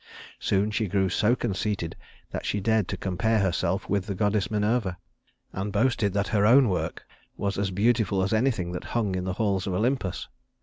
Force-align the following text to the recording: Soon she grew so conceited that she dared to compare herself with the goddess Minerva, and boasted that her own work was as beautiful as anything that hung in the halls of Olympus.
Soon 0.39 0.71
she 0.71 0.87
grew 0.87 1.09
so 1.09 1.35
conceited 1.35 1.95
that 2.31 2.43
she 2.43 2.59
dared 2.59 2.87
to 2.87 2.97
compare 2.97 3.37
herself 3.37 3.87
with 3.87 4.07
the 4.07 4.15
goddess 4.15 4.49
Minerva, 4.49 4.97
and 5.53 5.71
boasted 5.71 6.11
that 6.13 6.29
her 6.29 6.43
own 6.43 6.69
work 6.69 7.05
was 7.37 7.55
as 7.59 7.69
beautiful 7.69 8.23
as 8.23 8.33
anything 8.33 8.71
that 8.71 8.83
hung 8.97 9.13
in 9.13 9.25
the 9.25 9.33
halls 9.33 9.67
of 9.67 9.75
Olympus. 9.75 10.27